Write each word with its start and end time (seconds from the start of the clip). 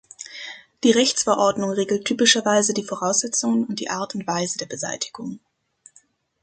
Die 0.83 0.89
Rechtsverordnung 0.89 1.69
regelt 1.69 2.05
typischerweise 2.05 2.73
die 2.73 2.81
Voraussetzungen 2.83 3.65
und 3.65 3.79
die 3.79 3.91
Art 3.91 4.15
und 4.15 4.25
Weise 4.25 4.57
der 4.57 4.65
Beseitigung. 4.65 5.39